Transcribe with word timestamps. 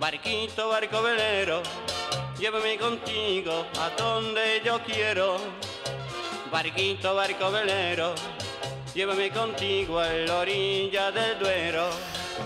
Barquito, 0.00 0.70
barco 0.70 1.02
velero, 1.02 1.62
llévame 2.38 2.78
contigo 2.78 3.66
a 3.78 3.90
donde 4.02 4.62
yo 4.64 4.80
quiero. 4.82 5.36
Barquito, 6.50 7.14
barco 7.14 7.52
velero, 7.52 8.14
llévame 8.94 9.28
contigo 9.28 9.98
a 9.98 10.10
la 10.10 10.38
orilla 10.38 11.10
del 11.12 11.38
Duero. 11.38 11.90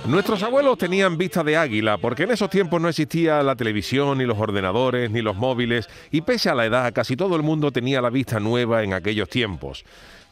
Nuestros 0.07 0.43
abuelos 0.43 0.77
tenían 0.79 1.17
vista 1.17 1.45
de 1.45 1.57
águila 1.57 1.97
porque 1.99 2.25
en 2.25 2.33
esos 2.33 2.51
tiempos 2.51 2.81
no 2.81 2.89
existía 2.89 3.41
la 3.45 3.55
televisión, 3.55 4.19
ni 4.19 4.25
los 4.25 4.39
ordenadores, 4.39 5.13
ni 5.13 5.23
los 5.23 5.37
móviles 5.37 5.89
y 6.11 6.23
pese 6.23 6.51
a 6.51 6.57
la 6.57 6.67
edad 6.67 6.93
casi 6.93 7.17
todo 7.17 7.37
el 7.37 7.45
mundo 7.45 7.71
tenía 7.71 8.03
la 8.03 8.11
vista 8.11 8.41
nueva 8.41 8.83
en 8.83 8.95
aquellos 8.95 9.29
tiempos. 9.29 9.85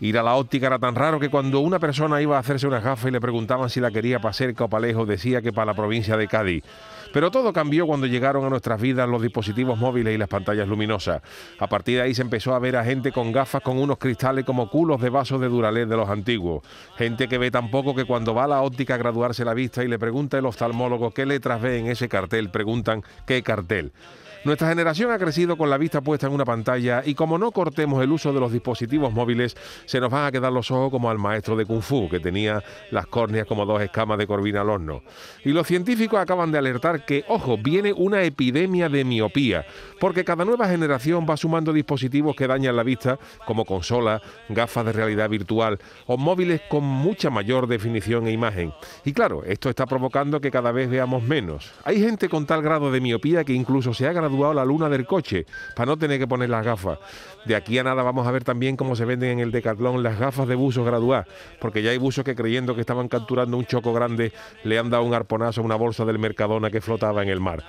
Ir 0.03 0.19
a 0.19 0.23
la 0.25 0.35
óptica 0.35 0.67
era 0.67 0.81
tan 0.81 0.97
raro 0.97 1.21
que 1.21 1.29
cuando 1.29 1.61
una 1.61 1.79
persona 1.79 2.21
iba 2.21 2.37
a 2.37 2.41
hacerse 2.41 2.67
unas 2.67 2.83
gafas 2.83 3.07
y 3.09 3.13
le 3.13 3.21
preguntaban 3.21 3.71
si 3.71 3.79
la 3.79 3.93
quería 3.93 4.19
para 4.19 4.33
cerca 4.33 4.65
o 4.65 4.69
para 4.69 4.89
lejos 4.89 5.07
decía 5.07 5.41
que 5.41 5.53
para 5.53 5.67
la 5.67 5.75
provincia 5.75 6.17
de 6.17 6.27
Cádiz. 6.27 6.65
Pero 7.13 7.31
todo 7.31 7.53
cambió 7.53 7.87
cuando 7.87 8.09
llegaron 8.09 8.45
a 8.45 8.51
nuestras 8.51 8.81
vidas 8.81 9.09
los 9.09 9.23
dispositivos 9.23 9.79
móviles 9.79 10.13
y 10.13 10.19
las 10.19 10.27
pantallas 10.27 10.67
luminosas. 10.67 11.23
A 11.61 11.69
partir 11.69 11.99
de 11.99 12.03
ahí 12.03 12.17
se 12.17 12.23
empezó 12.23 12.53
a 12.53 12.59
ver 12.59 12.75
a 12.75 12.85
gente 12.85 13.13
con 13.13 13.31
gafas 13.31 13.63
con 13.63 13.79
unos 13.79 13.99
cristales 13.99 14.45
como 14.45 14.69
culos 14.69 15.01
de 15.01 15.09
vasos 15.09 15.41
de 15.41 15.47
Duralé 15.47 15.87
de 15.87 15.97
los 15.97 16.09
antiguos. 16.09 16.65
Gente 16.97 17.29
que 17.29 17.39
ve 17.39 17.53
tan 17.53 17.71
poco 17.71 17.95
que 17.95 18.05
cuando 18.05 18.35
va 18.35 18.43
a 18.43 18.49
la 18.49 18.63
óptica 18.63 18.97
a 18.97 18.99
graduarse 18.99 19.45
la 19.45 19.55
vista 19.55 19.85
y 19.85 19.89
le 19.89 20.01
pregunta 20.01 20.37
el 20.37 20.47
oftalmólogo 20.47 21.13
qué 21.13 21.27
letras 21.27 21.63
ve 21.63 21.79
en 21.79 21.87
ese 21.87 22.09
cartel, 22.09 22.51
preguntan 22.51 23.05
qué 23.25 23.45
cartel. 23.45 23.93
Nuestra 24.45 24.69
generación 24.69 25.13
ha 25.13 25.19
crecido 25.19 25.57
con 25.57 25.71
la 25.71 25.79
vista 25.79 26.01
puesta 26.01 26.27
en 26.27 26.33
una 26.33 26.45
pantalla 26.45 27.05
y 27.07 27.15
como 27.15 27.39
no 27.39 27.53
cortemos 27.53 28.03
el 28.03 28.11
uso 28.11 28.33
de 28.33 28.41
los 28.41 28.51
dispositivos 28.51 29.13
móviles, 29.13 29.57
se 29.85 30.01
nos 30.01 30.11
van 30.11 30.27
a 30.27 30.33
quedar 30.33 30.53
los 30.53 30.69
ojos 30.73 30.91
como 30.91 31.09
al 31.09 31.19
maestro 31.19 31.55
de 31.55 31.65
Kung 31.65 31.81
Fu, 31.81 32.09
que 32.09 32.19
tenía 32.19 32.61
las 32.91 33.07
córneas 33.07 33.47
como 33.47 33.65
dos 33.65 33.81
escamas 33.81 34.19
de 34.19 34.27
corvina 34.27 34.63
al 34.63 34.71
horno. 34.71 35.03
Y 35.45 35.51
los 35.51 35.69
científicos 35.69 36.19
acaban 36.19 36.51
de 36.51 36.59
alertar 36.59 37.05
que, 37.05 37.25
ojo, 37.29 37.57
viene 37.57 37.93
una 37.93 38.25
epidemia 38.25 38.89
de 38.89 39.05
miopía, 39.05 39.65
porque 40.01 40.25
cada 40.25 40.45
nueva 40.45 40.69
generación 40.69 41.25
va 41.29 41.37
sumando 41.37 41.73
dispositivos 41.73 42.35
que 42.35 42.49
dañan 42.49 42.75
la 42.75 42.83
vista, 42.83 43.21
como 43.47 43.65
consolas, 43.65 44.23
gafas 44.49 44.87
de 44.87 44.93
realidad 44.93 45.31
virtual 45.31 45.79
o 46.07 46.17
móviles 46.17 46.63
con 46.69 46.83
mucha 46.83 47.31
mayor 47.31 47.69
definición 47.69 48.27
e 48.27 48.33
imagen. 48.33 48.73
Y 49.05 49.13
claro, 49.13 49.45
esto 49.45 49.71
está 49.71 49.87
provocando 49.87 50.41
que 50.41 50.51
cada 50.51 50.73
vez 50.73 50.91
veamos 50.91 51.23
menos. 51.23 51.73
Hay 51.85 52.01
gente 52.01 52.29
con 52.29 52.45
tal 52.45 52.61
grado 52.61 52.91
de 52.91 53.01
miopía 53.01 53.45
que 53.45 53.53
incluso 53.53 53.95
se 53.95 54.09
ha 54.09 54.13
graduado 54.13 54.32
la 54.55 54.65
luna 54.65 54.89
del 54.89 55.07
coche 55.07 55.47
para 55.77 55.87
no 55.87 55.97
tener 55.97 56.19
que 56.19 56.27
poner 56.27 56.51
las 56.51 56.65
gafas. 56.65 56.99
De 57.45 57.55
aquí 57.55 57.79
a 57.79 57.85
nada 57.85 58.03
vamos 58.03 58.27
a 58.27 58.31
ver 58.31 58.45
también 58.45 58.77
cómo 58.77 58.97
se 58.97 59.05
venden 59.05 59.31
en 59.31 59.39
el 59.41 59.53
Decathlon 59.53 60.03
las 60.03 60.19
gafas 60.19 60.49
de 60.49 60.55
buzos 60.55 60.87
graduadas, 60.87 61.27
porque 61.61 61.83
ya 61.83 61.91
hay 61.91 61.99
buzos 61.99 62.25
que 62.25 62.35
creyendo 62.35 62.75
que 62.75 62.81
estaban 62.81 63.09
capturando 63.09 63.57
un 63.57 63.67
choco 63.67 63.93
grande 63.93 64.33
le 64.65 64.79
han 64.79 64.91
dado 64.91 65.05
un 65.05 65.15
arponazo 65.15 65.61
a 65.61 65.65
una 65.65 65.77
bolsa 65.77 66.05
del 66.05 66.19
Mercadona 66.19 66.71
que 66.71 66.81
flotaba 66.81 67.23
en 67.23 67.29
el 67.29 67.41
mar. 67.41 67.63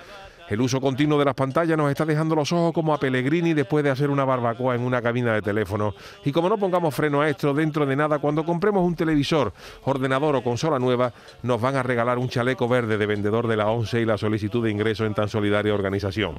El 0.48 0.60
uso 0.60 0.78
continuo 0.78 1.18
de 1.18 1.24
las 1.24 1.34
pantallas 1.34 1.78
nos 1.78 1.90
está 1.90 2.04
dejando 2.04 2.34
los 2.34 2.52
ojos 2.52 2.74
como 2.74 2.92
a 2.92 2.98
Pellegrini 2.98 3.54
después 3.54 3.82
de 3.82 3.90
hacer 3.90 4.10
una 4.10 4.26
barbacoa 4.26 4.74
en 4.74 4.82
una 4.82 5.00
cabina 5.00 5.32
de 5.32 5.40
teléfono. 5.40 5.94
Y 6.22 6.32
como 6.32 6.50
no 6.50 6.58
pongamos 6.58 6.94
freno 6.94 7.22
a 7.22 7.30
esto, 7.30 7.54
dentro 7.54 7.86
de 7.86 7.96
nada, 7.96 8.18
cuando 8.18 8.44
compremos 8.44 8.84
un 8.84 8.94
televisor, 8.94 9.54
ordenador 9.84 10.36
o 10.36 10.44
consola 10.44 10.78
nueva, 10.78 11.14
nos 11.42 11.60
van 11.60 11.76
a 11.76 11.82
regalar 11.82 12.18
un 12.18 12.28
chaleco 12.28 12.68
verde 12.68 12.98
de 12.98 13.06
vendedor 13.06 13.48
de 13.48 13.56
la 13.56 13.68
ONCE 13.68 14.02
y 14.02 14.04
la 14.04 14.18
solicitud 14.18 14.62
de 14.62 14.70
ingreso 14.70 15.06
en 15.06 15.14
tan 15.14 15.30
solidaria 15.30 15.72
organización. 15.72 16.38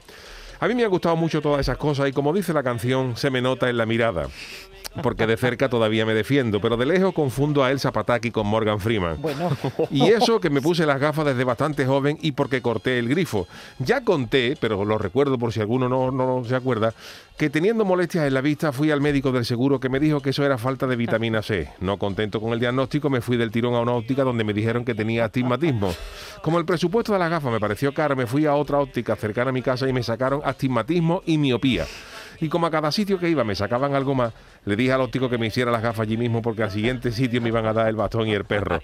A 0.59 0.67
mí 0.67 0.75
me 0.75 0.83
han 0.83 0.89
gustado 0.91 1.15
mucho 1.15 1.41
todas 1.41 1.61
esas 1.61 1.77
cosas 1.77 2.07
y 2.07 2.13
como 2.13 2.31
dice 2.31 2.53
la 2.53 2.63
canción, 2.63 3.17
se 3.17 3.31
me 3.31 3.41
nota 3.41 3.69
en 3.69 3.77
la 3.77 3.87
mirada 3.87 4.27
porque 5.01 5.27
de 5.27 5.37
cerca 5.37 5.69
todavía 5.69 6.05
me 6.05 6.13
defiendo, 6.13 6.61
pero 6.61 6.77
de 6.77 6.85
lejos 6.85 7.13
confundo 7.13 7.63
a 7.63 7.71
Elsa 7.71 7.91
Pataki 7.91 8.31
con 8.31 8.47
Morgan 8.47 8.79
Freeman. 8.79 9.21
Bueno. 9.21 9.49
Y 9.91 10.07
eso 10.07 10.39
que 10.39 10.49
me 10.49 10.61
puse 10.61 10.85
las 10.85 10.99
gafas 10.99 11.25
desde 11.25 11.43
bastante 11.43 11.85
joven 11.85 12.17
y 12.21 12.31
porque 12.31 12.61
corté 12.61 12.99
el 12.99 13.09
grifo. 13.09 13.47
Ya 13.79 14.01
conté, 14.01 14.57
pero 14.59 14.83
lo 14.85 14.97
recuerdo 14.97 15.37
por 15.37 15.53
si 15.53 15.59
alguno 15.59 15.89
no, 15.89 16.11
no 16.11 16.43
se 16.45 16.55
acuerda, 16.55 16.93
que 17.37 17.49
teniendo 17.49 17.85
molestias 17.85 18.27
en 18.27 18.33
la 18.33 18.41
vista 18.41 18.71
fui 18.71 18.91
al 18.91 19.01
médico 19.01 19.31
del 19.31 19.45
seguro 19.45 19.79
que 19.79 19.89
me 19.89 19.99
dijo 19.99 20.21
que 20.21 20.29
eso 20.29 20.45
era 20.45 20.57
falta 20.57 20.87
de 20.87 20.95
vitamina 20.95 21.41
C. 21.41 21.69
No 21.79 21.97
contento 21.97 22.39
con 22.39 22.53
el 22.53 22.59
diagnóstico, 22.59 23.09
me 23.09 23.21
fui 23.21 23.37
del 23.37 23.51
tirón 23.51 23.75
a 23.75 23.81
una 23.81 23.93
óptica 23.93 24.23
donde 24.23 24.43
me 24.43 24.53
dijeron 24.53 24.85
que 24.85 24.95
tenía 24.95 25.25
astigmatismo. 25.25 25.93
Como 26.41 26.59
el 26.59 26.65
presupuesto 26.65 27.13
de 27.13 27.19
las 27.19 27.29
gafas 27.29 27.51
me 27.51 27.59
pareció 27.59 27.93
caro, 27.93 28.15
me 28.15 28.27
fui 28.27 28.45
a 28.45 28.55
otra 28.55 28.79
óptica 28.79 29.15
cercana 29.15 29.49
a 29.49 29.53
mi 29.53 29.61
casa 29.61 29.87
y 29.87 29.93
me 29.93 30.03
sacaron 30.03 30.41
astigmatismo 30.43 31.21
y 31.25 31.37
miopía 31.37 31.85
y 32.39 32.49
como 32.49 32.67
a 32.67 32.71
cada 32.71 32.91
sitio 32.91 33.19
que 33.19 33.29
iba 33.29 33.43
me 33.43 33.55
sacaban 33.55 33.95
algo 33.95 34.15
más, 34.15 34.33
le 34.65 34.75
dije 34.75 34.91
al 34.91 35.01
óptico 35.01 35.29
que 35.29 35.37
me 35.37 35.47
hiciera 35.47 35.71
las 35.71 35.81
gafas 35.81 36.01
allí 36.01 36.17
mismo 36.17 36.41
porque 36.41 36.63
al 36.63 36.71
siguiente 36.71 37.11
sitio 37.11 37.41
me 37.41 37.49
iban 37.49 37.65
a 37.65 37.73
dar 37.73 37.87
el 37.87 37.95
bastón 37.95 38.27
y 38.27 38.33
el 38.33 38.45
perro. 38.45 38.79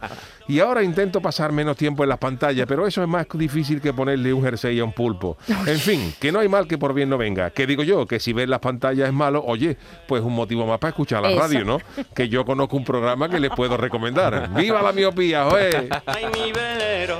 Y 0.47 0.59
ahora 0.59 0.83
intento 0.83 1.21
pasar 1.21 1.51
menos 1.51 1.77
tiempo 1.77 2.03
en 2.03 2.09
las 2.09 2.17
pantallas, 2.17 2.65
pero 2.67 2.85
eso 2.87 3.01
es 3.01 3.07
más 3.07 3.25
difícil 3.33 3.81
que 3.81 3.93
ponerle 3.93 4.33
un 4.33 4.43
jersey 4.43 4.79
a 4.79 4.83
un 4.83 4.93
pulpo. 4.93 5.37
En 5.65 5.79
fin, 5.79 6.13
que 6.19 6.31
no 6.31 6.39
hay 6.39 6.49
mal 6.49 6.67
que 6.67 6.77
por 6.77 6.93
bien 6.93 7.09
no 7.09 7.17
venga. 7.17 7.49
Que 7.49 7.65
digo 7.67 7.83
yo, 7.83 8.05
que 8.05 8.19
si 8.19 8.33
ver 8.33 8.49
las 8.49 8.59
pantallas 8.59 9.07
es 9.07 9.13
malo, 9.13 9.43
oye, 9.45 9.77
pues 10.07 10.21
un 10.21 10.33
motivo 10.33 10.65
más 10.65 10.79
para 10.79 10.89
escuchar 10.89 11.21
la 11.21 11.31
radio, 11.31 11.65
¿no? 11.65 11.79
Que 12.13 12.29
yo 12.29 12.45
conozco 12.45 12.77
un 12.77 12.83
programa 12.83 13.29
que 13.29 13.39
les 13.39 13.51
puedo 13.51 13.77
recomendar. 13.77 14.49
¡Viva 14.55 14.81
la 14.81 14.91
miopía, 14.91 15.45
joder! 15.45 15.89
Ay, 16.05 16.25
mi 16.33 16.51
velero. 16.51 17.19